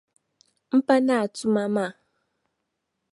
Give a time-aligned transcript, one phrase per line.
[0.77, 1.91] M-pa naai tuma maa.